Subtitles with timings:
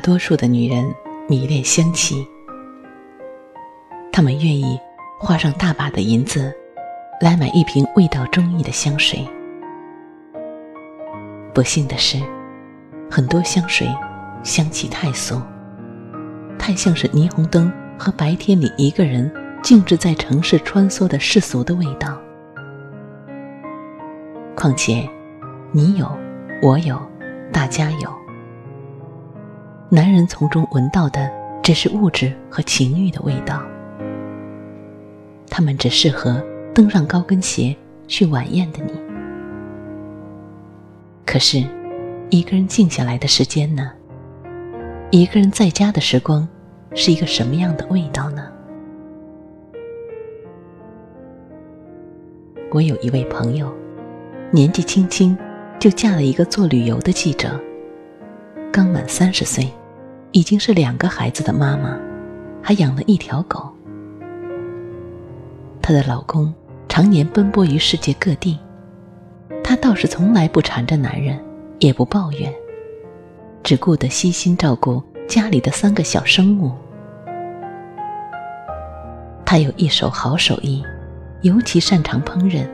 [0.00, 0.92] 多数的女人
[1.28, 2.26] 迷恋香气，
[4.10, 4.78] 她们愿意
[5.18, 6.52] 花上大把的银子
[7.20, 9.26] 来买一瓶味道中意的香水。
[11.54, 12.18] 不幸的是，
[13.10, 13.88] 很多香水
[14.42, 15.40] 香气太俗，
[16.58, 19.30] 太像是霓虹灯和白天里一个人
[19.62, 22.16] 静止在城市穿梭的世俗的味道。
[24.56, 25.08] 况且，
[25.72, 26.10] 你有，
[26.62, 27.00] 我有，
[27.52, 28.19] 大家有。
[29.92, 31.28] 男人从中闻到的
[31.64, 33.60] 只是物质和情欲的味道，
[35.48, 36.40] 他们只适合
[36.72, 37.74] 登上高跟鞋
[38.06, 38.92] 去晚宴的你。
[41.26, 41.64] 可是，
[42.28, 43.90] 一个人静下来的时间呢？
[45.10, 46.48] 一个人在家的时光，
[46.94, 48.46] 是一个什么样的味道呢？
[52.70, 53.74] 我有一位朋友，
[54.52, 55.36] 年纪轻轻
[55.80, 57.60] 就嫁了一个做旅游的记者，
[58.70, 59.68] 刚满三十岁。
[60.32, 61.98] 已经是两个孩子的妈妈，
[62.62, 63.68] 还养了一条狗。
[65.82, 66.52] 她的老公
[66.88, 68.58] 常年奔波于世界各地，
[69.64, 71.38] 她倒是从来不缠着男人，
[71.80, 72.52] 也不抱怨，
[73.64, 76.70] 只顾得悉心照顾家里的三个小生物。
[79.44, 80.84] 她有一手好手艺，
[81.42, 82.64] 尤其擅长烹饪。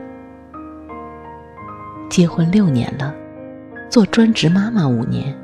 [2.07, 3.11] 结婚六年了，
[3.89, 5.35] 做专职妈妈五年，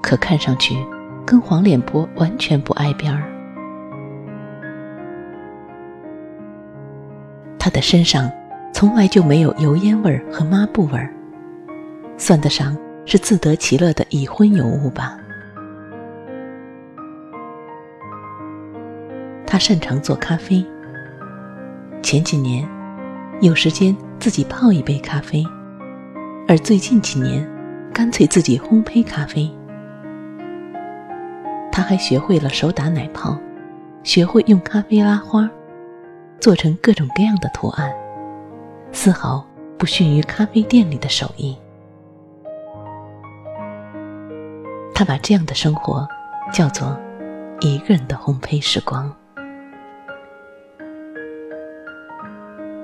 [0.00, 0.76] 可看上去。
[1.26, 3.22] 跟黄脸婆完全不挨边儿。
[7.58, 8.30] 她的身上
[8.72, 11.14] 从来就没有油烟味儿和抹布味儿，
[12.16, 15.16] 算得上是自得其乐的已婚尤物吧。
[19.46, 20.64] 她擅长做咖啡，
[22.02, 22.66] 前几年
[23.40, 25.44] 有时间自己泡一杯咖啡，
[26.48, 27.48] 而最近几年
[27.92, 29.48] 干脆自己烘焙咖啡。
[31.72, 33.34] 他还学会了手打奶泡，
[34.04, 35.48] 学会用咖啡拉花，
[36.38, 37.90] 做成各种各样的图案，
[38.92, 39.42] 丝毫
[39.78, 41.56] 不逊于咖啡店里的手艺。
[44.94, 46.06] 他把这样的生活
[46.52, 46.94] 叫做
[47.60, 49.10] “一个人的烘焙时光”。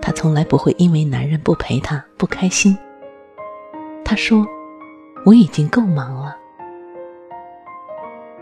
[0.00, 2.76] 他从来不会因为男人不陪他不开心。
[4.02, 4.46] 他说
[5.26, 6.34] ：“我已经够忙了。”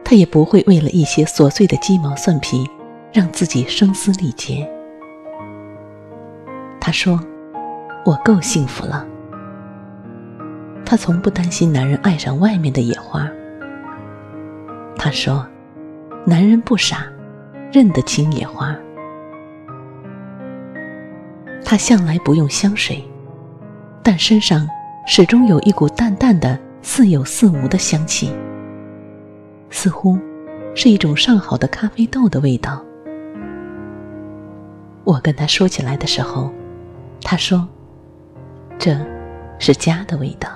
[0.08, 2.64] 他也不会为了一些琐碎的鸡毛蒜皮，
[3.12, 4.64] 让自己声嘶力竭。
[6.80, 7.18] 他说
[8.06, 9.04] ：“我够幸福了。”
[10.86, 13.28] 他从不担心男人爱上外面的野花。
[14.96, 15.44] 他说
[16.24, 17.04] ：“男人不傻，
[17.72, 18.76] 认得清野花。”
[21.66, 23.04] 他向来不用香水，
[24.04, 24.68] 但身上
[25.04, 28.30] 始终有一股淡淡的似有似无的香气。
[29.70, 30.18] 似乎
[30.74, 32.82] 是一种上好的咖啡豆的味道。
[35.04, 36.50] 我跟他说起来的时候，
[37.22, 37.68] 他说
[38.78, 38.96] ：“这
[39.58, 40.48] 是家的味道。”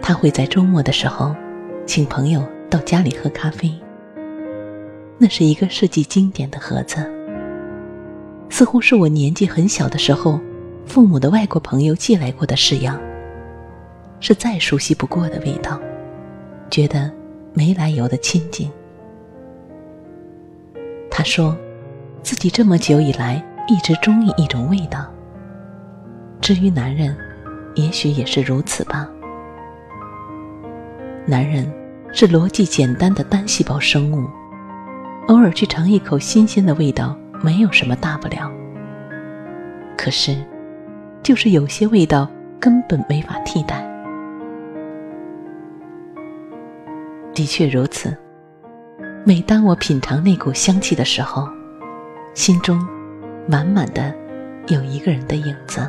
[0.00, 1.36] 他会在周末的时候
[1.86, 3.72] 请朋友到家里喝咖啡。
[5.18, 6.96] 那是一个设计经典的盒子，
[8.48, 10.40] 似乎是我年纪很小的时候。
[10.90, 13.00] 父母的外国朋友寄来过的式样，
[14.18, 15.80] 是再熟悉不过的味道，
[16.68, 17.08] 觉得
[17.54, 18.68] 没来由的亲近。
[21.08, 21.56] 他说，
[22.24, 25.08] 自己这么久以来一直中意一种味道。
[26.40, 27.16] 至于男人，
[27.76, 29.08] 也许也是如此吧。
[31.24, 31.72] 男人
[32.12, 34.28] 是逻辑简单的单细胞生物，
[35.28, 38.50] 偶尔去尝一口新鲜的味道，没有什么大不了。
[39.96, 40.36] 可是。
[41.22, 43.86] 就是有些味道根本没法替代。
[47.34, 48.16] 的确如此。
[49.22, 51.46] 每当我品尝那股香气的时候，
[52.32, 52.80] 心中
[53.46, 54.14] 满满的
[54.68, 55.88] 有一个人的影子。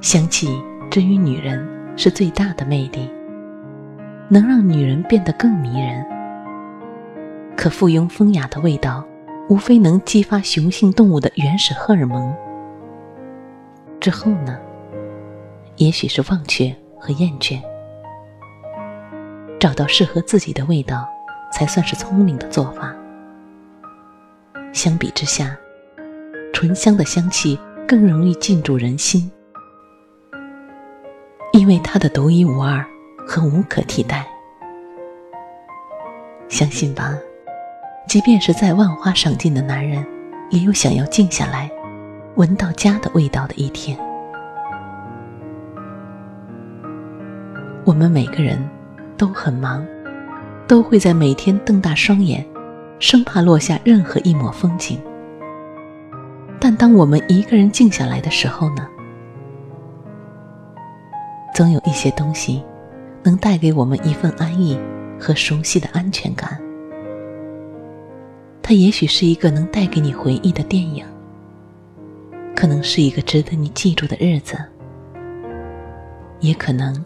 [0.00, 0.48] 香气
[0.88, 3.10] 之于女人是最大的魅力，
[4.28, 6.04] 能让女人变得更迷人。
[7.56, 9.04] 可附庸风雅的味道。
[9.48, 12.34] 无非能激发雄性动物的原始荷尔蒙。
[14.00, 14.58] 之后呢？
[15.76, 17.60] 也许是忘却和厌倦。
[19.58, 21.08] 找到适合自己的味道，
[21.52, 22.94] 才算是聪明的做法。
[24.72, 25.56] 相比之下，
[26.52, 29.30] 醇香的香气更容易进驻人心，
[31.52, 32.84] 因为它的独一无二
[33.26, 34.26] 和无可替代。
[36.48, 37.16] 相信吧。
[38.12, 40.06] 即便是再万花赏尽的男人，
[40.50, 41.70] 也有想要静下来，
[42.34, 43.98] 闻到家的味道的一天。
[47.86, 48.62] 我们每个人
[49.16, 49.82] 都很忙，
[50.68, 52.46] 都会在每天瞪大双眼，
[52.98, 55.00] 生怕落下任何一抹风景。
[56.60, 58.86] 但当我们一个人静下来的时候呢？
[61.54, 62.62] 总有一些东西，
[63.22, 64.78] 能带给我们一份安逸
[65.18, 66.60] 和熟悉的安全感。
[68.62, 71.04] 它也许是一个能带给你回忆的电影，
[72.54, 74.56] 可能是一个值得你记住的日子，
[76.40, 77.04] 也可能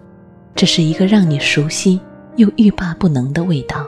[0.55, 1.99] 这是一个让你熟悉
[2.37, 3.87] 又欲罢不能的味道。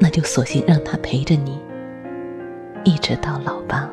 [0.00, 1.58] 那就索性让它陪着你，
[2.84, 3.90] 一直到老吧。